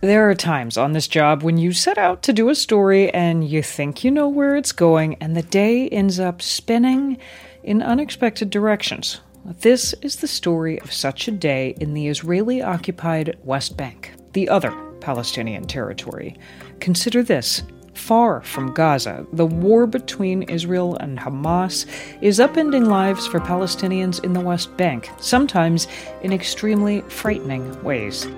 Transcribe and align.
There 0.00 0.30
are 0.30 0.34
times 0.36 0.76
on 0.76 0.92
this 0.92 1.08
job 1.08 1.42
when 1.42 1.58
you 1.58 1.72
set 1.72 1.98
out 1.98 2.22
to 2.22 2.32
do 2.32 2.50
a 2.50 2.54
story 2.54 3.12
and 3.12 3.42
you 3.42 3.64
think 3.64 4.04
you 4.04 4.12
know 4.12 4.28
where 4.28 4.54
it's 4.54 4.70
going, 4.70 5.16
and 5.16 5.36
the 5.36 5.42
day 5.42 5.88
ends 5.88 6.20
up 6.20 6.40
spinning 6.40 7.18
in 7.64 7.82
unexpected 7.82 8.48
directions. 8.48 9.20
This 9.44 9.94
is 10.00 10.14
the 10.16 10.28
story 10.28 10.80
of 10.82 10.92
such 10.92 11.26
a 11.26 11.32
day 11.32 11.74
in 11.80 11.94
the 11.94 12.06
Israeli 12.06 12.62
occupied 12.62 13.38
West 13.42 13.76
Bank, 13.76 14.12
the 14.34 14.48
other 14.48 14.70
Palestinian 15.00 15.64
territory. 15.64 16.38
Consider 16.78 17.24
this 17.24 17.64
far 17.94 18.40
from 18.42 18.72
Gaza, 18.72 19.26
the 19.32 19.46
war 19.46 19.84
between 19.88 20.42
Israel 20.44 20.94
and 20.98 21.18
Hamas 21.18 21.86
is 22.20 22.38
upending 22.38 22.86
lives 22.86 23.26
for 23.26 23.40
Palestinians 23.40 24.22
in 24.22 24.32
the 24.32 24.40
West 24.40 24.76
Bank, 24.76 25.10
sometimes 25.18 25.88
in 26.22 26.32
extremely 26.32 27.00
frightening 27.08 27.82
ways. 27.82 28.28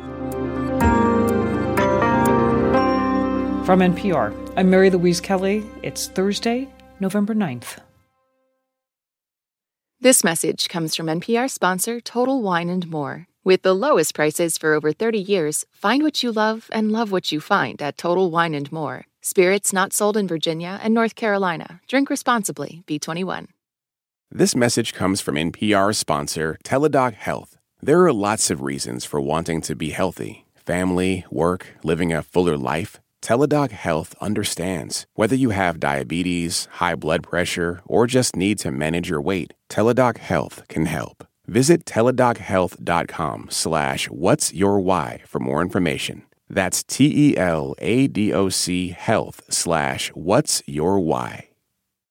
From 3.71 3.79
NPR, 3.79 4.35
I'm 4.57 4.69
Mary 4.69 4.91
Louise 4.91 5.21
Kelly. 5.21 5.65
It's 5.85 6.09
Thursday, 6.09 6.69
November 6.99 7.37
9th. 7.37 7.79
This 10.01 10.25
message 10.25 10.69
comes 10.69 10.97
from 10.97 11.07
NPR 11.07 11.49
sponsor 11.49 12.01
Total 12.01 12.43
Wine 12.43 12.69
and 12.69 12.91
More. 12.91 13.29
With 13.45 13.63
the 13.63 13.73
lowest 13.73 14.13
prices 14.13 14.59
for 14.59 14.75
over 14.75 14.93
30 14.93 15.21
years, 15.21 15.67
find 15.71 16.03
what 16.03 16.21
you 16.21 16.33
love 16.33 16.69
and 16.73 16.91
love 16.91 17.13
what 17.13 17.31
you 17.31 17.39
find 17.41 17.81
at 17.81 17.97
Total 17.97 18.29
Wine 18.29 18.55
and 18.55 18.73
More. 18.73 19.05
Spirits 19.21 19.73
not 19.73 19.93
sold 19.93 20.17
in 20.17 20.27
Virginia 20.27 20.81
and 20.83 20.93
North 20.93 21.15
Carolina. 21.15 21.81
Drink 21.87 22.11
responsibly. 22.11 22.83
B21. 22.89 23.47
This 24.33 24.57
message 24.57 24.95
comes 24.95 25.21
from 25.21 25.37
NPR 25.37 25.95
sponsor 25.95 26.59
Teladoc 26.65 27.15
Health. 27.15 27.57
There 27.81 28.05
are 28.05 28.13
lots 28.13 28.51
of 28.51 28.63
reasons 28.63 29.05
for 29.05 29.21
wanting 29.21 29.61
to 29.61 29.77
be 29.77 29.91
healthy 29.91 30.45
family, 30.57 31.25
work, 31.31 31.69
living 31.85 32.13
a 32.13 32.21
fuller 32.21 32.57
life. 32.57 33.01
Teladoc 33.23 33.71
Health 33.71 34.15
understands. 34.21 35.07
Whether 35.15 35.37
you 35.37 35.51
have 35.51 35.81
diabetes, 35.81 36.67
high 36.73 36.95
blood 36.95 37.23
pressure, 37.23 37.81
or 37.85 38.07
just 38.07 38.37
need 38.37 38.59
to 38.61 38.71
manage 38.71 39.09
your 39.11 39.21
weight, 39.21 39.53
Teladoc 39.69 40.19
Health 40.19 40.63
can 40.69 40.87
help. 40.87 41.27
Visit 41.47 41.85
teladochealth.com 41.85 43.49
slash 43.51 44.09
what's 44.09 44.55
your 44.55 44.81
why 44.81 45.23
for 45.27 45.39
more 45.41 45.61
information. 45.63 46.23
That's 46.49 46.83
T-E-L-A-D-O-C 46.85 47.37
health 48.91 49.43
slash 49.51 50.11
what's 50.11 50.63
your 50.67 50.99
why. 51.01 51.49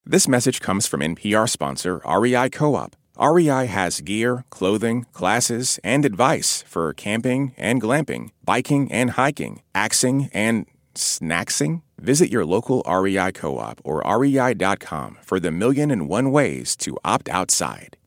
This 0.05 0.27
message 0.27 0.59
comes 0.61 0.87
from 0.87 1.01
NPR 1.01 1.49
sponsor 1.49 2.01
REI 2.05 2.49
Co-op. 2.49 2.95
REI 3.19 3.65
has 3.65 4.01
gear, 4.01 4.45
clothing, 4.49 5.05
classes, 5.11 5.79
and 5.83 6.05
advice 6.05 6.63
for 6.67 6.93
camping 6.93 7.53
and 7.57 7.81
glamping, 7.81 8.31
biking 8.43 8.91
and 8.91 9.11
hiking, 9.11 9.61
axing 9.75 10.29
and 10.33 10.65
snacksing. 10.95 11.81
Visit 11.97 12.31
your 12.31 12.45
local 12.45 12.83
REI 12.87 13.31
Co-op 13.31 13.81
or 13.83 14.01
rei.com 14.01 15.17
for 15.21 15.39
the 15.39 15.51
million 15.51 15.91
and 15.91 16.07
one 16.07 16.31
ways 16.31 16.75
to 16.77 16.97
opt 17.03 17.27
outside. 17.29 17.97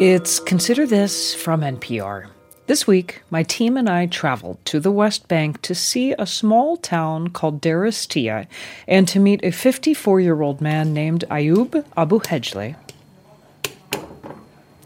It's 0.00 0.40
Consider 0.40 0.86
This 0.86 1.34
from 1.34 1.60
NPR. 1.60 2.30
This 2.66 2.86
week, 2.86 3.20
my 3.30 3.42
team 3.42 3.76
and 3.76 3.86
I 3.86 4.06
traveled 4.06 4.64
to 4.66 4.80
the 4.80 4.92
West 4.92 5.28
Bank 5.28 5.60
to 5.62 5.74
see 5.74 6.12
a 6.12 6.24
small 6.24 6.76
town 6.76 7.28
called 7.28 7.60
Deir 7.60 7.80
Estia 7.80 8.46
and 8.86 9.08
to 9.08 9.18
meet 9.18 9.44
a 9.44 9.50
54 9.50 10.20
year 10.20 10.40
old 10.40 10.60
man 10.60 10.94
named 10.94 11.24
Ayoub 11.30 11.84
Abu 11.96 12.20
Hejleh 12.20 12.76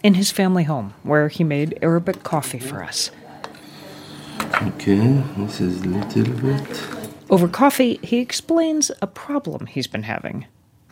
in 0.05 0.15
his 0.15 0.31
family 0.31 0.65
home, 0.65 0.95
where 1.03 1.29
he 1.29 1.43
made 1.43 1.79
Arabic 1.83 2.23
coffee 2.23 2.61
for 2.61 2.85
us. 2.85 3.11
Okay, 4.63 5.23
this 5.39 5.61
is 5.61 5.81
a 5.81 5.89
little 5.89 6.35
bit. 6.35 6.85
Over 7.31 7.49
coffee, 7.49 7.99
he 8.03 8.19
explains 8.19 8.93
a 9.01 9.07
problem 9.07 9.67
he's 9.67 9.87
been 9.87 10.03
having. 10.05 10.47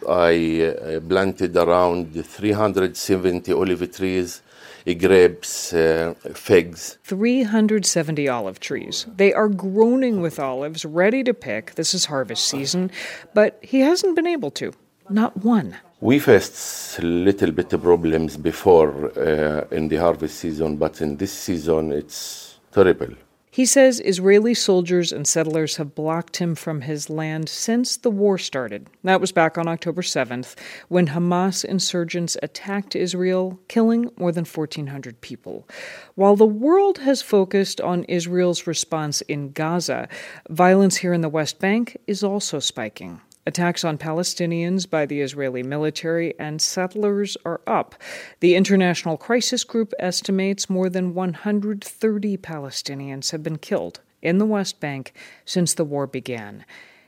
I 0.08 0.62
uh, 0.62 1.00
planted 1.00 1.56
around 1.56 2.24
370 2.24 3.52
olive 3.52 3.94
trees, 3.94 4.42
uh, 4.86 4.94
grapes, 4.94 5.72
uh, 5.74 6.14
figs. 6.34 6.98
370 7.04 8.28
olive 8.28 8.58
trees. 8.58 9.06
They 9.14 9.32
are 9.34 9.48
groaning 9.48 10.22
with 10.22 10.40
olives, 10.40 10.84
ready 10.84 11.22
to 11.22 11.34
pick. 11.34 11.74
This 11.74 11.94
is 11.94 12.06
harvest 12.06 12.48
season, 12.48 12.90
but 13.34 13.58
he 13.62 13.80
hasn't 13.80 14.16
been 14.16 14.26
able 14.26 14.50
to. 14.52 14.72
Not 15.08 15.36
one. 15.44 15.76
We 16.02 16.18
faced 16.18 17.00
little 17.00 17.52
bit 17.52 17.72
of 17.72 17.82
problems 17.84 18.36
before 18.36 19.16
uh, 19.16 19.68
in 19.70 19.86
the 19.86 19.98
harvest 19.98 20.40
season, 20.40 20.76
but 20.76 21.00
in 21.00 21.16
this 21.16 21.32
season 21.32 21.92
it's 21.92 22.58
terrible. 22.72 23.14
He 23.52 23.64
says 23.64 24.02
Israeli 24.04 24.54
soldiers 24.54 25.12
and 25.12 25.28
settlers 25.28 25.76
have 25.76 25.94
blocked 25.94 26.38
him 26.38 26.56
from 26.56 26.80
his 26.80 27.08
land 27.08 27.48
since 27.48 27.96
the 27.96 28.10
war 28.10 28.36
started. 28.36 28.90
That 29.04 29.20
was 29.20 29.30
back 29.30 29.56
on 29.56 29.68
October 29.68 30.02
7th, 30.02 30.56
when 30.88 31.06
Hamas 31.06 31.64
insurgents 31.64 32.36
attacked 32.42 32.96
Israel, 32.96 33.60
killing 33.68 34.10
more 34.16 34.32
than 34.32 34.44
1,400 34.44 35.20
people. 35.20 35.68
While 36.16 36.34
the 36.34 36.44
world 36.44 36.98
has 36.98 37.22
focused 37.22 37.80
on 37.80 38.02
Israel's 38.04 38.66
response 38.66 39.20
in 39.20 39.52
Gaza, 39.52 40.08
violence 40.50 40.96
here 40.96 41.12
in 41.12 41.20
the 41.20 41.28
West 41.28 41.60
Bank 41.60 41.96
is 42.08 42.24
also 42.24 42.58
spiking. 42.58 43.20
Attacks 43.44 43.82
on 43.82 43.98
Palestinians 43.98 44.88
by 44.88 45.04
the 45.04 45.20
Israeli 45.20 45.64
military 45.64 46.38
and 46.38 46.62
settlers 46.62 47.36
are 47.44 47.60
up. 47.66 47.96
The 48.38 48.54
International 48.54 49.16
Crisis 49.16 49.64
Group 49.64 49.92
estimates 49.98 50.70
more 50.70 50.88
than 50.88 51.12
130 51.12 52.36
Palestinians 52.36 53.32
have 53.32 53.42
been 53.42 53.58
killed 53.58 54.00
in 54.22 54.38
the 54.38 54.46
West 54.46 54.78
Bank 54.78 55.12
since 55.44 55.74
the 55.74 55.84
war 55.84 56.06
began. 56.06 56.64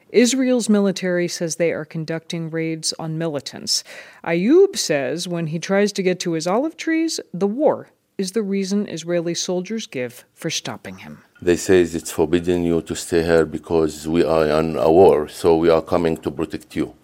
Israel's 0.08 0.68
military 0.68 1.28
says 1.28 1.56
they 1.56 1.72
are 1.72 1.84
conducting 1.84 2.50
raids 2.50 2.92
on 2.98 3.16
militants. 3.16 3.84
Ayoub 4.24 4.76
says 4.76 5.28
when 5.28 5.48
he 5.48 5.60
tries 5.60 5.92
to 5.92 6.02
get 6.02 6.18
to 6.20 6.32
his 6.32 6.48
olive 6.48 6.76
trees, 6.76 7.20
the 7.32 7.46
war 7.46 7.90
is 8.16 8.32
the 8.32 8.42
reason 8.42 8.88
Israeli 8.88 9.34
soldiers 9.34 9.86
give 9.86 10.24
for 10.34 10.50
stopping 10.50 10.98
him. 10.98 11.22
They 11.42 11.56
say 11.56 11.82
it's 11.82 12.10
forbidden 12.10 12.64
you 12.64 12.80
to 12.82 12.94
stay 12.94 13.22
here 13.22 13.44
because 13.44 14.06
we 14.06 14.22
are 14.24 14.46
in 14.60 14.76
a 14.76 14.90
war, 14.90 15.28
so 15.28 15.56
we 15.56 15.68
are 15.68 15.82
coming 15.82 16.16
to 16.18 16.30
protect 16.30 16.76
you. 16.76 16.94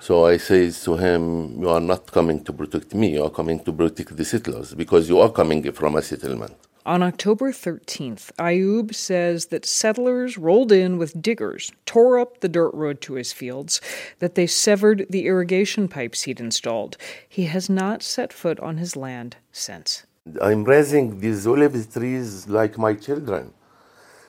So 0.00 0.26
I 0.26 0.36
say 0.36 0.70
to 0.70 0.96
him, 0.96 1.60
You 1.60 1.68
are 1.68 1.80
not 1.80 2.06
coming 2.06 2.42
to 2.44 2.52
protect 2.52 2.94
me, 2.94 3.14
you 3.14 3.24
are 3.24 3.30
coming 3.30 3.58
to 3.64 3.72
protect 3.72 4.16
the 4.16 4.24
settlers 4.24 4.74
because 4.74 5.08
you 5.08 5.20
are 5.20 5.30
coming 5.30 5.70
from 5.72 5.96
a 5.96 6.02
settlement. 6.02 6.54
On 6.86 7.02
October 7.02 7.52
13th, 7.52 8.30
Ayoub 8.38 8.94
says 8.94 9.46
that 9.46 9.66
settlers 9.66 10.38
rolled 10.38 10.72
in 10.72 10.96
with 10.96 11.20
diggers, 11.20 11.70
tore 11.84 12.18
up 12.18 12.40
the 12.40 12.48
dirt 12.48 12.72
road 12.72 13.02
to 13.02 13.14
his 13.14 13.30
fields, 13.30 13.82
that 14.20 14.36
they 14.36 14.46
severed 14.46 15.04
the 15.10 15.26
irrigation 15.26 15.88
pipes 15.88 16.22
he'd 16.22 16.40
installed. 16.40 16.96
He 17.28 17.44
has 17.44 17.68
not 17.68 18.02
set 18.02 18.32
foot 18.32 18.58
on 18.60 18.78
his 18.78 18.96
land 18.96 19.36
since. 19.52 20.04
I'm 20.40 20.64
raising 20.64 21.20
these 21.20 21.46
olive 21.46 21.92
trees 21.92 22.48
like 22.48 22.78
my 22.78 22.94
children. 22.94 23.52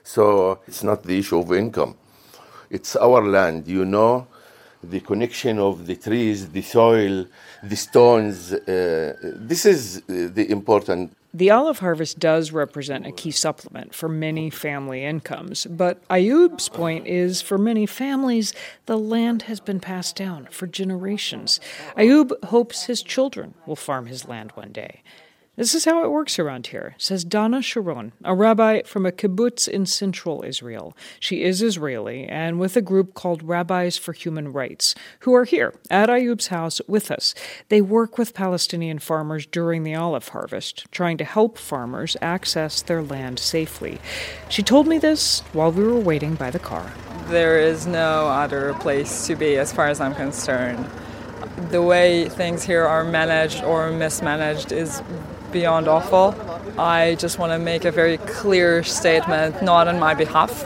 So 0.03 0.59
it's 0.67 0.83
not 0.83 1.03
the 1.03 1.19
issue 1.19 1.39
of 1.39 1.51
income. 1.53 1.95
It's 2.69 2.95
our 2.95 3.21
land, 3.23 3.67
you 3.67 3.85
know, 3.85 4.27
the 4.83 4.99
connection 5.01 5.59
of 5.59 5.85
the 5.85 5.95
trees, 5.95 6.49
the 6.49 6.61
soil, 6.61 7.25
the 7.63 7.75
stones. 7.75 8.53
Uh, 8.53 9.15
this 9.51 9.65
is 9.65 10.01
the 10.07 10.49
important. 10.51 11.15
The 11.31 11.51
olive 11.51 11.79
harvest 11.79 12.17
does 12.17 12.51
represent 12.51 13.05
a 13.05 13.11
key 13.11 13.29
supplement 13.29 13.93
for 13.93 14.09
many 14.09 14.49
family 14.49 15.05
incomes, 15.05 15.67
but 15.67 16.07
Ayoub's 16.07 16.69
point 16.69 17.05
is 17.05 17.39
for 17.39 17.59
many 17.59 17.85
families, 17.85 18.51
the 18.87 18.97
land 18.97 19.43
has 19.43 19.59
been 19.59 19.79
passed 19.79 20.15
down 20.15 20.47
for 20.49 20.65
generations. 20.65 21.59
Ayoub 21.95 22.31
hopes 22.45 22.85
his 22.85 23.03
children 23.03 23.53
will 23.67 23.75
farm 23.75 24.07
his 24.07 24.27
land 24.27 24.53
one 24.55 24.71
day. 24.71 25.03
This 25.59 25.75
is 25.75 25.83
how 25.83 26.05
it 26.05 26.09
works 26.09 26.39
around 26.39 26.67
here, 26.67 26.95
says 26.97 27.25
Dana 27.25 27.61
Sharon, 27.61 28.13
a 28.23 28.33
rabbi 28.33 28.81
from 28.83 29.05
a 29.05 29.11
kibbutz 29.11 29.67
in 29.67 29.85
central 29.85 30.41
Israel. 30.41 30.95
She 31.19 31.43
is 31.43 31.61
Israeli 31.61 32.23
and 32.23 32.61
with 32.61 32.77
a 32.77 32.81
group 32.81 33.13
called 33.13 33.43
Rabbis 33.43 33.97
for 33.97 34.13
Human 34.13 34.53
Rights, 34.53 34.95
who 35.19 35.33
are 35.33 35.43
here 35.43 35.73
at 35.89 36.07
Ayoub's 36.07 36.47
house 36.47 36.79
with 36.87 37.11
us. 37.11 37.35
They 37.67 37.81
work 37.81 38.17
with 38.17 38.33
Palestinian 38.33 38.99
farmers 38.99 39.45
during 39.45 39.83
the 39.83 39.95
olive 39.95 40.29
harvest, 40.29 40.89
trying 40.93 41.17
to 41.17 41.25
help 41.25 41.57
farmers 41.57 42.15
access 42.21 42.81
their 42.81 43.03
land 43.03 43.37
safely. 43.37 43.99
She 44.47 44.63
told 44.63 44.87
me 44.87 44.97
this 44.97 45.41
while 45.51 45.73
we 45.73 45.83
were 45.83 45.99
waiting 45.99 46.35
by 46.35 46.51
the 46.51 46.59
car. 46.59 46.89
There 47.27 47.59
is 47.59 47.85
no 47.85 48.29
other 48.29 48.75
place 48.75 49.27
to 49.27 49.35
be, 49.35 49.57
as 49.57 49.73
far 49.73 49.89
as 49.89 49.99
I'm 49.99 50.15
concerned. 50.15 50.89
The 51.71 51.81
way 51.81 52.29
things 52.29 52.63
here 52.63 52.85
are 52.85 53.03
managed 53.03 53.61
or 53.63 53.91
mismanaged 53.91 54.71
is 54.71 55.01
beyond 55.51 55.87
awful. 55.87 56.35
I 56.79 57.15
just 57.15 57.39
want 57.39 57.51
to 57.51 57.59
make 57.59 57.85
a 57.85 57.91
very 57.91 58.17
clear 58.17 58.83
statement, 58.83 59.61
not 59.61 59.87
on 59.87 59.99
my 59.99 60.13
behalf, 60.13 60.63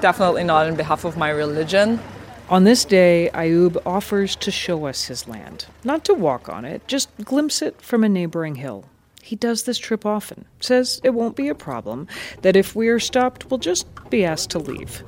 definitely 0.00 0.44
not 0.44 0.66
on 0.66 0.76
behalf 0.76 1.04
of 1.04 1.16
my 1.16 1.30
religion, 1.30 2.00
On 2.48 2.62
this 2.62 2.84
day, 2.84 3.28
Ayoub 3.34 3.76
offers 3.84 4.36
to 4.36 4.52
show 4.52 4.86
us 4.86 5.06
his 5.06 5.26
land. 5.26 5.66
Not 5.82 6.04
to 6.04 6.14
walk 6.14 6.48
on 6.48 6.64
it, 6.64 6.86
just 6.86 7.08
glimpse 7.24 7.60
it 7.60 7.82
from 7.82 8.04
a 8.04 8.08
neighboring 8.08 8.54
hill. 8.54 8.84
He 9.20 9.34
does 9.34 9.64
this 9.64 9.78
trip 9.78 10.06
often, 10.06 10.44
says 10.60 11.00
it 11.02 11.10
won't 11.10 11.34
be 11.34 11.48
a 11.48 11.56
problem, 11.56 12.06
that 12.42 12.54
if 12.54 12.76
we 12.76 12.86
are 12.86 13.00
stopped, 13.00 13.50
we'll 13.50 13.58
just 13.58 13.88
be 14.10 14.24
asked 14.24 14.50
to 14.50 14.60
leave. 14.60 15.02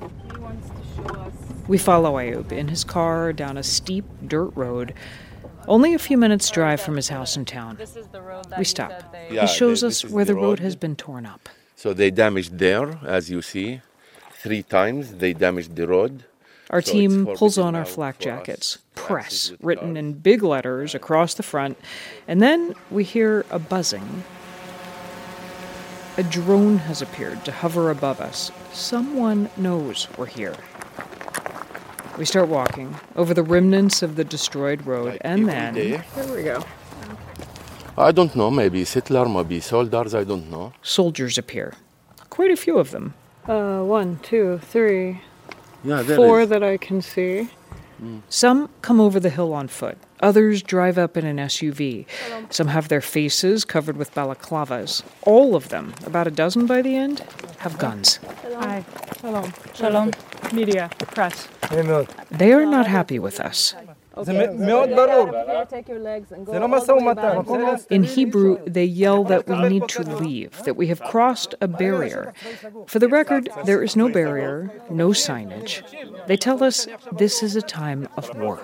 We 1.68 1.78
follow 1.78 2.14
Ayoub 2.14 2.50
in 2.50 2.66
his 2.66 2.82
car 2.82 3.32
down 3.32 3.56
a 3.56 3.62
steep 3.62 4.04
dirt 4.26 4.50
road, 4.56 4.92
only 5.68 5.94
a 5.94 5.98
few 5.98 6.18
minutes' 6.18 6.50
drive 6.50 6.80
from 6.80 6.96
his 6.96 7.08
house 7.08 7.36
in 7.36 7.44
town. 7.44 7.78
We 8.58 8.64
stop. 8.64 8.92
Yeah, 9.30 9.42
he 9.42 9.46
shows 9.46 9.84
us 9.84 10.04
where 10.04 10.24
the 10.24 10.32
the 10.32 10.36
road 10.36 10.42
road. 10.42 10.58
has 10.60 10.76
been 10.76 10.96
torn 10.96 11.26
up. 11.26 11.48
So 11.76 11.92
they 11.92 12.10
damaged 12.10 12.58
there, 12.58 12.98
as 13.06 13.30
you 13.30 13.42
see. 13.42 13.80
Three 14.32 14.62
times 14.62 15.14
they 15.14 15.32
damaged 15.32 15.76
the 15.76 15.86
road. 15.86 16.24
Our 16.70 16.82
So 16.82 16.92
team 16.92 17.26
pulls 17.36 17.56
on 17.58 17.74
our 17.74 17.82
now 17.82 17.88
flak 17.88 18.16
for 18.16 18.20
us 18.20 18.24
jackets. 18.24 18.78
Press, 18.94 19.52
written 19.60 19.94
cars. 19.94 19.98
in 19.98 20.12
big 20.14 20.42
letters 20.42 20.94
across 20.94 21.34
the 21.34 21.42
front. 21.42 21.78
And 22.26 22.42
then 22.42 22.74
we 22.90 23.04
hear 23.04 23.44
a 23.50 23.58
buzzing. 23.58 24.24
A 26.18 26.22
drone 26.24 26.78
has 26.78 27.00
appeared 27.00 27.44
to 27.44 27.52
hover 27.52 27.90
above 27.90 28.20
us. 28.20 28.50
Someone 28.72 29.48
knows 29.56 30.08
we're 30.18 30.26
here. 30.26 30.56
We 32.18 32.24
start 32.24 32.48
walking 32.48 32.94
over 33.16 33.32
the 33.32 33.42
remnants 33.44 34.02
of 34.02 34.16
the 34.16 34.24
destroyed 34.24 34.84
road, 34.86 35.06
Like 35.12 35.20
and 35.22 35.48
then. 35.48 35.74
day. 35.74 36.02
Here 36.14 36.34
we 36.36 36.42
go. 36.42 36.64
I 37.96 38.12
don't 38.12 38.34
know, 38.34 38.50
maybe 38.50 38.84
settler, 38.84 39.28
maybe 39.28 39.60
soldiers, 39.60 40.14
I 40.14 40.24
don't 40.24 40.50
know. 40.50 40.72
Soldiers 40.82 41.38
appear. 41.38 41.74
Quite 42.30 42.50
a 42.50 42.56
few 42.56 42.78
of 42.78 42.90
them. 42.90 43.14
Uh, 43.46 43.82
one, 43.82 44.18
two, 44.22 44.58
three, 44.58 45.20
Yeah, 45.84 46.02
there 46.02 46.16
four 46.16 46.40
is. 46.42 46.48
that 46.50 46.62
I 46.62 46.76
can 46.76 47.00
see. 47.02 47.48
Some 48.28 48.70
come 48.82 49.00
over 49.00 49.18
the 49.20 49.30
hill 49.30 49.52
on 49.52 49.68
foot. 49.68 49.98
Others 50.20 50.62
drive 50.62 50.98
up 50.98 51.16
in 51.16 51.24
an 51.24 51.36
SUV. 51.36 52.06
Some 52.50 52.68
have 52.68 52.88
their 52.88 53.00
faces 53.00 53.64
covered 53.64 53.96
with 53.96 54.14
balaclavas. 54.14 55.02
All 55.22 55.54
of 55.54 55.68
them, 55.68 55.94
about 56.04 56.26
a 56.26 56.30
dozen 56.30 56.66
by 56.66 56.82
the 56.82 56.96
end, 56.96 57.20
have 57.58 57.78
guns. 57.78 58.18
Hi. 58.56 58.84
Shalom. 59.20 59.52
Shalom. 59.74 60.10
Media, 60.52 60.90
press. 60.98 61.48
They 62.30 62.52
are 62.52 62.66
not 62.66 62.86
happy 62.86 63.18
with 63.18 63.40
us. 63.40 63.74
In 67.90 68.02
Hebrew, 68.02 68.58
they 68.66 68.84
yell 68.84 69.24
that 69.24 69.46
we 69.46 69.68
need 69.68 69.88
to 69.88 70.02
leave, 70.02 70.62
that 70.64 70.76
we 70.76 70.88
have 70.88 71.00
crossed 71.00 71.54
a 71.60 71.68
barrier. 71.68 72.32
For 72.86 72.98
the 72.98 73.08
record, 73.08 73.48
there 73.64 73.82
is 73.82 73.96
no 73.96 74.08
barrier, 74.08 74.70
no 74.90 75.08
signage. 75.10 75.82
They 76.26 76.36
tell 76.36 76.62
us 76.64 76.86
this 77.12 77.42
is 77.42 77.56
a 77.56 77.62
time 77.62 78.08
of 78.16 78.34
war. 78.36 78.60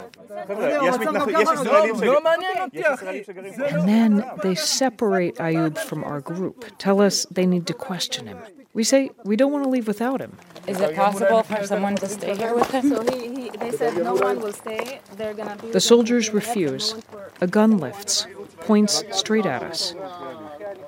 And 3.70 3.88
then 3.88 4.24
they 4.42 4.54
separate 4.54 5.36
Ayoub 5.36 5.78
from 5.78 6.04
our 6.04 6.20
group, 6.20 6.64
tell 6.78 7.00
us 7.00 7.26
they 7.30 7.46
need 7.46 7.66
to 7.66 7.74
question 7.74 8.26
him. 8.26 8.38
We 8.74 8.82
say 8.82 9.12
we 9.24 9.36
don't 9.36 9.52
want 9.52 9.62
to 9.62 9.70
leave 9.70 9.86
without 9.86 10.20
him. 10.20 10.36
Is 10.66 10.80
it 10.80 10.96
possible 10.96 11.44
for 11.44 11.64
someone 11.64 11.94
to 11.96 12.08
stay 12.08 12.36
here 12.36 12.54
with 12.54 12.68
him? 12.72 12.88
So 12.88 13.02
he, 13.04 13.28
he, 13.28 13.50
they 13.50 13.70
said 13.70 13.96
no 13.98 14.14
one 14.14 14.40
will 14.40 14.52
stay. 14.52 14.98
They're 15.16 15.32
gonna 15.32 15.56
be 15.56 15.70
the 15.70 15.80
soldiers 15.80 16.34
refuse. 16.34 16.96
A 17.40 17.46
gun 17.46 17.78
lifts, 17.78 18.26
points 18.60 19.04
straight 19.12 19.46
at 19.46 19.62
us. 19.62 19.94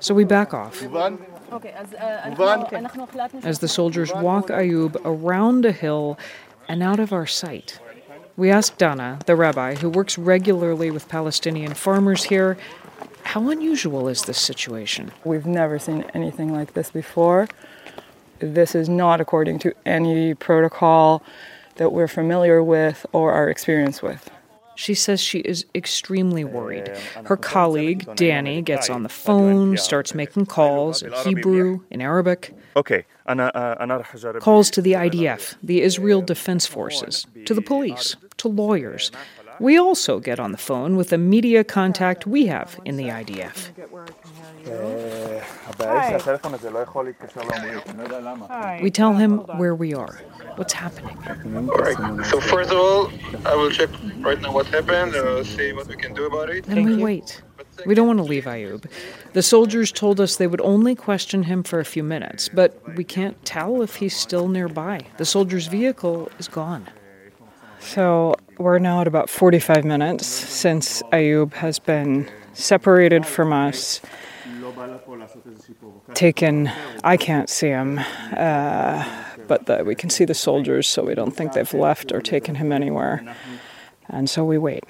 So 0.01 0.13
we 0.13 0.25
back 0.25 0.53
off. 0.53 0.83
As 0.83 1.93
uh, 1.93 3.61
the 3.61 3.67
soldiers 3.69 4.13
walk 4.13 4.47
Ayoub 4.47 4.97
around 5.05 5.65
a 5.65 5.71
hill 5.71 6.19
and 6.67 6.83
out 6.83 6.99
of 6.99 7.13
our 7.13 7.25
sight, 7.25 7.79
we 8.35 8.51
ask 8.51 8.77
Dana, 8.77 9.19
the 9.25 9.35
rabbi, 9.37 9.75
who 9.75 9.89
works 9.89 10.17
regularly 10.17 10.91
with 10.91 11.07
Palestinian 11.07 11.73
farmers 11.73 12.25
here, 12.25 12.57
how 13.23 13.49
unusual 13.49 14.09
is 14.09 14.23
this 14.23 14.37
situation? 14.37 15.11
We've 15.23 15.45
never 15.45 15.79
seen 15.79 16.05
anything 16.13 16.53
like 16.53 16.73
this 16.73 16.91
before 16.91 17.47
this 18.39 18.75
is 18.75 18.89
not 18.89 19.21
according 19.21 19.59
to 19.59 19.73
any 19.85 20.33
protocol 20.33 21.23
that 21.75 21.91
we're 21.91 22.07
familiar 22.07 22.63
with 22.63 23.05
or 23.11 23.31
are 23.31 23.49
experienced 23.49 24.01
with. 24.03 24.29
She 24.75 24.93
says 24.93 25.19
she 25.19 25.39
is 25.39 25.65
extremely 25.73 26.43
worried. 26.43 26.87
Her 27.25 27.35
colleague, 27.35 28.07
Danny, 28.15 28.61
gets 28.61 28.91
on 28.91 29.01
the 29.01 29.09
phone, 29.09 29.75
starts 29.77 30.13
making 30.13 30.45
calls 30.45 31.01
in 31.01 31.11
Hebrew, 31.13 31.81
in 31.89 31.99
Arabic. 31.99 32.53
Okay. 32.75 33.05
Calls 34.39 34.69
to 34.69 34.81
the 34.83 34.93
IDF, 34.93 35.55
the 35.63 35.81
Israel 35.81 36.21
Defense 36.21 36.67
Forces, 36.67 37.25
to 37.45 37.55
the 37.55 37.61
police, 37.61 38.15
to 38.37 38.47
lawyers, 38.47 39.11
we 39.59 39.77
also 39.77 40.19
get 40.19 40.39
on 40.39 40.51
the 40.51 40.57
phone 40.57 40.95
with 40.95 41.09
the 41.09 41.17
media 41.17 41.63
contact 41.63 42.25
we 42.27 42.47
have 42.47 42.79
in 42.85 42.97
the 42.97 43.05
IDF. 43.05 43.71
Hi. 48.49 48.79
We 48.81 48.91
tell 48.91 49.13
him 49.13 49.39
where 49.57 49.75
we 49.75 49.93
are, 49.93 50.21
what's 50.55 50.73
happening. 50.73 51.17
So 52.25 52.41
first 52.41 52.71
of 52.71 52.77
all, 52.77 53.11
I 53.45 53.55
will 53.55 53.71
check 53.71 53.89
right 54.19 54.39
now 54.41 54.51
what 54.51 54.67
happened, 54.67 55.15
uh, 55.15 55.43
see 55.43 55.73
what 55.73 55.87
we 55.87 55.95
can 55.95 56.13
do 56.13 56.25
about 56.25 56.49
it. 56.49 56.65
Then 56.65 56.85
we 56.85 56.97
wait. 56.97 57.41
We 57.85 57.95
don't 57.95 58.07
want 58.07 58.19
to 58.19 58.23
leave 58.23 58.45
Ayoub. 58.45 58.85
The 59.33 59.43
soldiers 59.43 59.91
told 59.91 60.19
us 60.19 60.37
they 60.37 60.47
would 60.47 60.61
only 60.61 60.95
question 60.95 61.43
him 61.43 61.63
for 61.63 61.79
a 61.79 61.85
few 61.85 62.03
minutes, 62.03 62.49
but 62.49 62.81
we 62.95 63.03
can't 63.03 63.43
tell 63.45 63.81
if 63.81 63.95
he's 63.97 64.15
still 64.15 64.47
nearby. 64.47 65.01
The 65.17 65.25
soldier's 65.25 65.67
vehicle 65.67 66.31
is 66.39 66.47
gone. 66.47 66.87
So 67.79 68.35
we're 68.57 68.79
now 68.79 69.01
at 69.01 69.07
about 69.07 69.29
45 69.29 69.85
minutes 69.85 70.25
since 70.25 71.01
Ayoub 71.13 71.53
has 71.53 71.79
been 71.79 72.29
separated 72.53 73.25
from 73.25 73.53
us, 73.53 74.01
taken. 76.13 76.71
I 77.03 77.17
can't 77.17 77.49
see 77.49 77.67
him, 77.67 77.99
uh, 78.35 79.23
but 79.47 79.67
the, 79.67 79.83
we 79.83 79.95
can 79.95 80.09
see 80.09 80.25
the 80.25 80.33
soldiers, 80.33 80.87
so 80.87 81.03
we 81.03 81.15
don't 81.15 81.35
think 81.35 81.53
they've 81.53 81.73
left 81.73 82.11
or 82.11 82.21
taken 82.21 82.55
him 82.55 82.71
anywhere. 82.71 83.23
And 84.09 84.29
so 84.29 84.43
we 84.43 84.57
wait. 84.57 84.83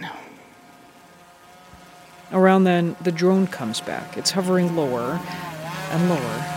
Around 2.31 2.65
then, 2.65 2.95
the 3.01 3.11
drone 3.11 3.47
comes 3.47 3.81
back. 3.81 4.17
It's 4.17 4.31
hovering 4.31 4.75
lower 4.75 5.19
and 5.91 6.09
lower. 6.09 6.56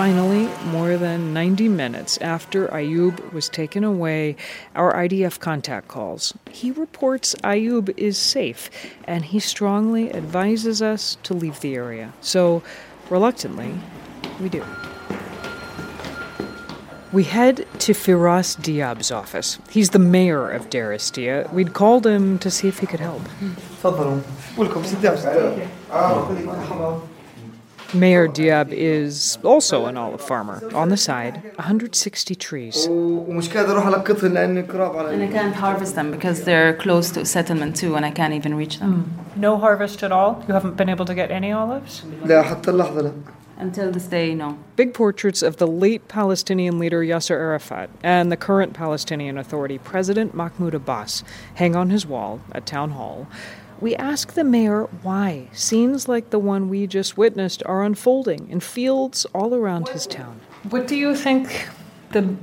Finally, 0.00 0.48
more 0.68 0.96
than 0.96 1.34
90 1.34 1.68
minutes 1.68 2.16
after 2.22 2.68
Ayoub 2.68 3.34
was 3.34 3.50
taken 3.50 3.84
away, 3.84 4.34
our 4.74 4.94
IDF 4.94 5.38
contact 5.40 5.88
calls. 5.88 6.32
He 6.50 6.70
reports 6.70 7.34
Ayoub 7.44 7.92
is 7.98 8.16
safe 8.16 8.70
and 9.04 9.26
he 9.26 9.38
strongly 9.38 10.10
advises 10.14 10.80
us 10.80 11.18
to 11.24 11.34
leave 11.34 11.60
the 11.60 11.74
area. 11.74 12.14
So, 12.22 12.62
reluctantly, 13.10 13.74
we 14.40 14.48
do. 14.48 14.64
We 17.12 17.24
head 17.24 17.66
to 17.80 17.92
Firas 17.92 18.56
Diab's 18.62 19.10
office. 19.10 19.58
He's 19.68 19.90
the 19.90 19.98
mayor 19.98 20.48
of 20.48 20.70
Deir 20.70 20.92
Estia. 20.92 21.52
We'd 21.52 21.74
called 21.74 22.06
him 22.06 22.38
to 22.38 22.50
see 22.50 22.68
if 22.68 22.78
he 22.78 22.86
could 22.86 23.00
help. 23.00 23.20
Welcome. 26.56 27.10
Mayor 27.92 28.28
Diab 28.28 28.72
is 28.72 29.38
also 29.42 29.86
an 29.86 29.96
olive 29.96 30.20
farmer 30.20 30.62
on 30.74 30.90
the 30.90 30.96
side, 30.96 31.42
160 31.56 32.34
trees. 32.36 32.86
And 32.86 33.42
I 35.22 35.28
can't 35.28 35.54
harvest 35.54 35.94
them 35.96 36.10
because 36.12 36.44
they're 36.44 36.74
close 36.74 37.10
to 37.12 37.24
settlement 37.26 37.76
too, 37.76 37.96
and 37.96 38.06
I 38.06 38.12
can't 38.12 38.34
even 38.34 38.54
reach 38.54 38.78
them. 38.78 39.10
Mm. 39.34 39.36
No 39.36 39.58
harvest 39.58 40.02
at 40.04 40.12
all? 40.12 40.44
You 40.46 40.54
haven't 40.54 40.76
been 40.76 40.88
able 40.88 41.04
to 41.04 41.14
get 41.14 41.30
any 41.32 41.50
olives? 41.50 42.04
Until 43.56 43.90
this 43.90 44.06
day, 44.06 44.34
no. 44.34 44.58
Big 44.76 44.94
portraits 44.94 45.42
of 45.42 45.58
the 45.58 45.66
late 45.66 46.08
Palestinian 46.08 46.78
leader 46.78 47.00
Yasser 47.00 47.32
Arafat 47.32 47.90
and 48.02 48.32
the 48.32 48.36
current 48.36 48.72
Palestinian 48.72 49.36
Authority 49.36 49.76
president 49.78 50.32
Mahmoud 50.32 50.74
Abbas 50.74 51.22
hang 51.56 51.76
on 51.76 51.90
his 51.90 52.06
wall 52.06 52.40
at 52.52 52.64
Town 52.64 52.92
Hall. 52.92 53.26
We 53.80 53.96
ask 53.96 54.34
the 54.34 54.44
mayor 54.44 54.82
why 55.02 55.48
scenes 55.52 56.06
like 56.06 56.28
the 56.28 56.38
one 56.38 56.68
we 56.68 56.86
just 56.86 57.16
witnessed 57.16 57.62
are 57.64 57.82
unfolding 57.82 58.48
in 58.50 58.60
fields 58.60 59.24
all 59.34 59.54
around 59.54 59.88
his 59.88 60.06
town. 60.06 60.40
What 60.68 60.86
do 60.86 60.94
you 60.96 61.16
think 61.16 61.68
the 62.12 62.36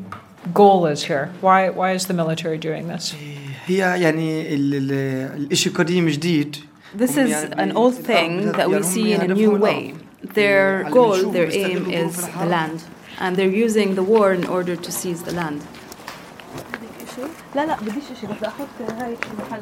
goal 0.52 0.88
is 0.88 1.04
here? 1.04 1.32
Why, 1.42 1.70
why 1.70 1.92
is 1.92 2.08
the 2.08 2.16
military 2.16 2.58
doing 2.58 2.88
this? 2.88 3.14
This 6.96 7.18
is 7.18 7.44
an 7.44 7.78
old 7.78 7.96
thing 7.96 8.54
that 8.54 8.70
we 8.72 8.82
see 8.82 9.12
in 9.14 9.22
a 9.22 9.28
new 9.28 9.52
way. 9.52 9.94
Their 10.24 10.90
goal, 10.90 11.32
their 11.32 11.52
aim 11.52 11.92
is 11.92 12.28
the 12.28 12.46
land, 12.46 12.84
and 13.20 13.36
they're 13.36 13.48
using 13.48 13.94
the 13.94 14.04
war 14.04 14.34
in 14.34 14.46
order 14.48 14.76
to 14.76 14.92
seize 14.92 15.22
the 15.22 15.34
land. 15.34 15.62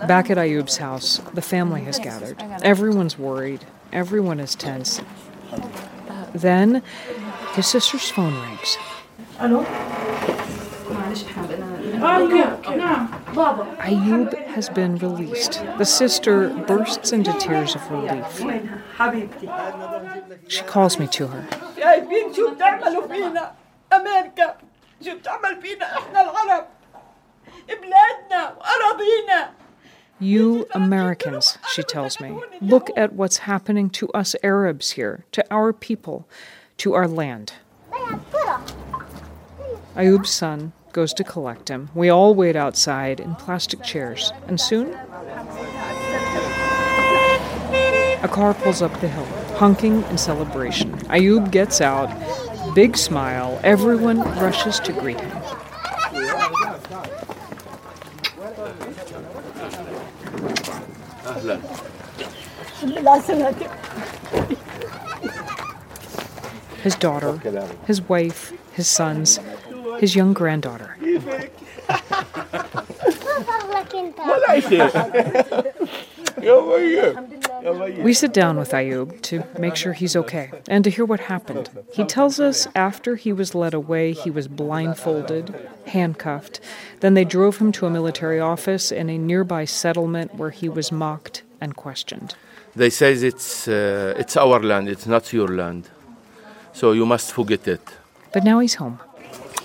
Back 0.08 0.30
at 0.30 0.38
Ayoub's 0.38 0.78
house, 0.78 1.22
the 1.34 1.42
family 1.42 1.82
has 1.82 2.00
gathered. 2.00 2.42
Everyone's 2.64 3.18
worried. 3.18 3.66
Everyone 3.94 4.42
is 4.42 4.56
tense. 4.56 5.02
Then, 6.34 6.84
his 7.54 7.68
sister's 7.68 8.10
phone 8.10 8.34
rings. 8.34 8.78
Ayoub 13.80 14.46
has 14.48 14.70
been 14.70 14.98
released. 14.98 15.64
The 15.78 15.86
sister 15.86 16.50
bursts 16.68 17.14
into 17.14 17.32
tears 17.34 17.76
of 17.76 17.90
relief. 17.90 18.44
She 20.50 20.64
calls 20.64 21.00
me 21.00 21.08
to 21.08 21.28
her. 21.28 21.48
You 30.20 30.66
Americans, 30.74 31.58
she 31.74 31.84
tells 31.84 32.20
me, 32.22 32.40
look 32.62 32.90
at 32.96 33.14
what's 33.14 33.38
happening 33.40 33.90
to 33.92 34.10
us 34.10 34.36
Arabs 34.42 34.92
here, 34.92 35.26
to 35.34 35.44
our 35.52 35.74
people, 35.74 36.28
to 36.78 36.94
our 36.94 37.08
land. 37.08 37.54
Ayoub's 39.96 40.30
son 40.30 40.72
goes 40.94 41.14
to 41.14 41.24
collect 41.24 41.70
him. 41.70 41.90
We 41.94 42.10
all 42.10 42.34
wait 42.34 42.56
outside 42.56 43.20
in 43.20 43.36
plastic 43.36 43.84
chairs, 43.84 44.32
and 44.48 44.60
soon 44.60 44.94
a 48.24 48.30
car 48.32 48.54
pulls 48.54 48.82
up 48.82 49.00
the 49.02 49.10
hill, 49.10 49.26
honking 49.58 50.04
in 50.04 50.18
celebration. 50.18 50.94
Ayoub 51.10 51.52
gets 51.52 51.82
out, 51.82 52.10
big 52.74 52.96
smile. 52.98 53.60
Everyone 53.64 54.22
rushes 54.40 54.80
to 54.80 54.94
greet 54.94 55.20
him. 55.20 55.45
His 66.84 66.96
daughter, 66.96 67.40
his 67.88 68.02
wife, 68.02 68.54
his 68.74 68.88
sons, 68.88 69.40
his 70.00 70.16
young 70.16 70.34
granddaughter. 70.34 70.98
We 77.66 78.14
sit 78.14 78.34
down 78.34 78.58
with 78.58 78.72
Ayoub 78.72 79.22
to 79.24 79.44
make 79.60 79.76
sure 79.76 79.94
he's 79.94 80.16
okay 80.16 80.52
and 80.68 80.84
to 80.84 80.90
hear 80.90 81.06
what 81.06 81.20
happened. 81.22 81.70
He 81.92 82.04
tells 82.04 82.40
us 82.40 82.68
after 82.76 83.16
he 83.16 83.34
was 83.34 83.56
led 83.56 83.74
away, 83.74 84.14
he 84.14 84.30
was 84.30 84.48
blindfolded, 84.48 85.56
handcuffed. 85.88 86.60
Then 87.00 87.16
they 87.16 87.26
drove 87.26 87.58
him 87.58 87.72
to 87.74 87.88
a 87.88 87.90
military 87.90 88.40
office 88.40 88.92
in 88.92 89.10
a 89.10 89.18
nearby 89.18 89.66
settlement 89.66 90.36
where 90.36 90.52
he 90.52 90.70
was 90.70 90.92
mocked 90.92 91.42
and 91.60 91.76
questioned. 91.76 92.36
They 92.76 92.90
say 92.90 93.14
it's 93.14 93.68
uh, 93.68 94.14
it's 94.18 94.38
our 94.38 94.60
land, 94.60 94.88
it's 94.90 95.08
not 95.08 95.34
your 95.34 95.48
land. 95.48 95.90
So 96.74 96.92
you 96.92 97.06
must 97.06 97.32
forget 97.32 97.68
it. 97.68 97.82
But 98.34 98.44
now 98.44 98.60
he's 98.60 98.76
home. 98.76 99.00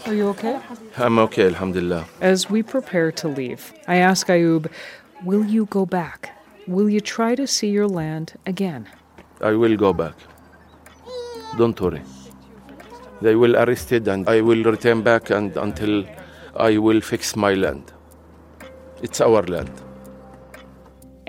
Are 0.06 0.14
you 0.14 0.28
okay? 0.28 0.58
I'm 0.96 1.18
okay, 1.18 1.46
alhamdulillah. 1.46 2.06
As 2.20 2.48
we 2.48 2.62
prepare 2.62 3.12
to 3.12 3.28
leave, 3.28 3.72
I 3.86 3.96
ask 3.96 4.28
Ayoub, 4.28 4.70
Will 5.24 5.44
you 5.44 5.66
go 5.66 5.84
back? 5.84 6.39
Will 6.70 6.88
you 6.88 7.00
try 7.00 7.34
to 7.34 7.48
see 7.48 7.68
your 7.68 7.88
land 7.88 8.38
again? 8.46 8.88
I 9.40 9.54
will 9.54 9.76
go 9.76 9.92
back. 9.92 10.14
Don't 11.58 11.80
worry. 11.80 12.00
They 13.20 13.34
will 13.34 13.56
arrest 13.56 13.90
it 13.90 14.06
and 14.06 14.28
I 14.28 14.40
will 14.40 14.62
return 14.62 15.02
back 15.02 15.30
and 15.30 15.56
until 15.56 16.04
I 16.54 16.78
will 16.78 17.00
fix 17.00 17.34
my 17.34 17.54
land. 17.54 17.92
It's 19.02 19.20
our 19.20 19.42
land. 19.42 19.72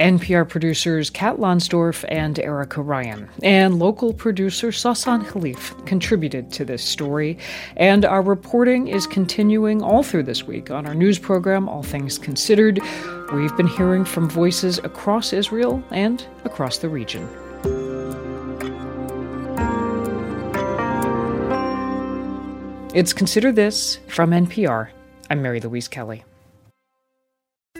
NPR 0.01 0.49
producers 0.49 1.11
Kat 1.11 1.37
Lonsdorf 1.37 2.03
and 2.09 2.39
Erica 2.39 2.81
Ryan, 2.81 3.29
and 3.43 3.77
local 3.77 4.13
producer 4.13 4.69
Sasan 4.69 5.23
Khalif 5.23 5.85
contributed 5.85 6.51
to 6.53 6.65
this 6.65 6.83
story. 6.83 7.37
And 7.77 8.03
our 8.03 8.23
reporting 8.23 8.87
is 8.87 9.05
continuing 9.05 9.83
all 9.83 10.01
through 10.01 10.23
this 10.23 10.43
week 10.43 10.71
on 10.71 10.87
our 10.87 10.95
news 10.95 11.19
program, 11.19 11.69
All 11.69 11.83
Things 11.83 12.17
Considered. 12.17 12.79
We've 13.31 13.55
been 13.55 13.67
hearing 13.67 14.03
from 14.03 14.27
voices 14.27 14.79
across 14.79 15.33
Israel 15.33 15.83
and 15.91 16.25
across 16.45 16.79
the 16.79 16.89
region. 16.89 17.29
It's 22.95 23.13
Consider 23.13 23.51
This 23.51 23.99
from 24.07 24.31
NPR. 24.31 24.89
I'm 25.29 25.43
Mary 25.43 25.59
Louise 25.59 25.87
Kelly. 25.87 26.23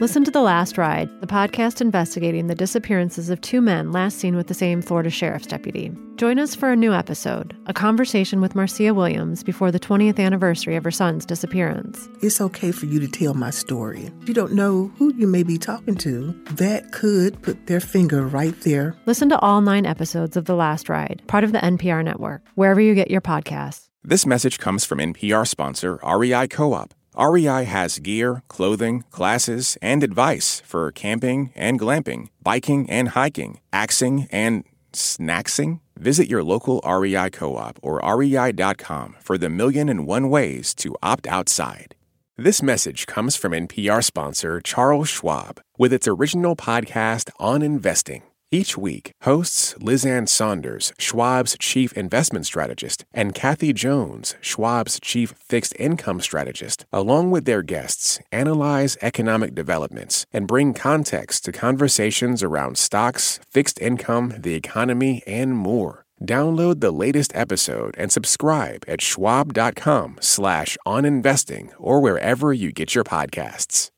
Listen 0.00 0.24
to 0.24 0.30
The 0.30 0.40
Last 0.40 0.78
Ride, 0.78 1.10
the 1.20 1.26
podcast 1.26 1.82
investigating 1.82 2.46
the 2.46 2.54
disappearances 2.54 3.28
of 3.28 3.42
two 3.42 3.60
men 3.60 3.92
last 3.92 4.18
seen 4.18 4.34
with 4.36 4.46
the 4.46 4.54
same 4.54 4.80
Florida 4.80 5.10
sheriff's 5.10 5.46
deputy. 5.46 5.92
Join 6.16 6.38
us 6.38 6.54
for 6.54 6.72
a 6.72 6.76
new 6.76 6.94
episode, 6.94 7.54
a 7.66 7.74
conversation 7.74 8.40
with 8.40 8.54
Marcia 8.54 8.94
Williams 8.94 9.42
before 9.42 9.70
the 9.70 9.78
20th 9.78 10.18
anniversary 10.18 10.76
of 10.76 10.84
her 10.84 10.90
son's 10.90 11.26
disappearance. 11.26 12.08
It's 12.22 12.40
okay 12.40 12.72
for 12.72 12.86
you 12.86 13.00
to 13.00 13.06
tell 13.06 13.34
my 13.34 13.50
story. 13.50 14.10
You 14.24 14.32
don't 14.32 14.54
know 14.54 14.90
who 14.96 15.12
you 15.12 15.26
may 15.26 15.42
be 15.42 15.58
talking 15.58 15.96
to. 15.96 16.32
That 16.52 16.90
could 16.92 17.42
put 17.42 17.66
their 17.66 17.80
finger 17.80 18.26
right 18.26 18.58
there. 18.62 18.96
Listen 19.04 19.28
to 19.28 19.38
all 19.40 19.60
nine 19.60 19.84
episodes 19.84 20.38
of 20.38 20.46
The 20.46 20.56
Last 20.56 20.88
Ride, 20.88 21.22
part 21.26 21.44
of 21.44 21.52
the 21.52 21.58
NPR 21.58 22.02
network, 22.02 22.40
wherever 22.54 22.80
you 22.80 22.94
get 22.94 23.10
your 23.10 23.20
podcasts. 23.20 23.90
This 24.02 24.24
message 24.24 24.58
comes 24.58 24.86
from 24.86 25.00
NPR 25.00 25.46
sponsor 25.46 26.00
REI 26.02 26.48
Co 26.48 26.72
op. 26.72 26.94
REI 27.16 27.64
has 27.64 27.98
gear, 27.98 28.42
clothing, 28.48 29.04
classes, 29.10 29.76
and 29.82 30.02
advice 30.02 30.60
for 30.64 30.90
camping 30.90 31.52
and 31.54 31.78
glamping, 31.78 32.28
biking 32.42 32.88
and 32.88 33.10
hiking, 33.10 33.60
axing 33.72 34.28
and 34.30 34.64
snacksing. 34.92 35.80
Visit 35.96 36.28
your 36.28 36.42
local 36.42 36.80
REI 36.86 37.30
co 37.30 37.56
op 37.56 37.78
or 37.82 38.00
rei.com 38.04 39.16
for 39.20 39.36
the 39.36 39.50
million 39.50 39.88
and 39.88 40.06
one 40.06 40.30
ways 40.30 40.74
to 40.76 40.96
opt 41.02 41.26
outside. 41.26 41.94
This 42.38 42.62
message 42.62 43.06
comes 43.06 43.36
from 43.36 43.52
NPR 43.52 44.02
sponsor 44.02 44.60
Charles 44.60 45.08
Schwab 45.08 45.60
with 45.78 45.92
its 45.92 46.08
original 46.08 46.56
podcast 46.56 47.30
on 47.38 47.60
investing. 47.62 48.22
Each 48.54 48.76
week, 48.76 49.12
hosts 49.22 49.74
Liz 49.78 50.04
Ann 50.04 50.26
Sonders, 50.26 50.92
Schwab's 50.98 51.56
chief 51.58 51.94
investment 51.94 52.44
strategist, 52.44 53.06
and 53.14 53.34
Kathy 53.34 53.72
Jones, 53.72 54.34
Schwab's 54.42 55.00
chief 55.00 55.30
fixed 55.38 55.74
income 55.78 56.20
strategist, 56.20 56.84
along 56.92 57.30
with 57.30 57.46
their 57.46 57.62
guests, 57.62 58.20
analyze 58.30 58.98
economic 59.00 59.54
developments 59.54 60.26
and 60.34 60.46
bring 60.46 60.74
context 60.74 61.46
to 61.46 61.52
conversations 61.52 62.42
around 62.42 62.76
stocks, 62.76 63.40
fixed 63.48 63.80
income, 63.80 64.34
the 64.38 64.52
economy, 64.52 65.22
and 65.26 65.56
more. 65.56 66.04
Download 66.20 66.78
the 66.78 66.90
latest 66.92 67.32
episode 67.34 67.94
and 67.96 68.12
subscribe 68.12 68.84
at 68.86 69.00
schwab.com 69.00 70.18
slash 70.20 70.76
on 70.84 71.06
investing 71.06 71.72
or 71.78 72.02
wherever 72.02 72.52
you 72.52 72.70
get 72.70 72.94
your 72.94 73.04
podcasts. 73.04 73.91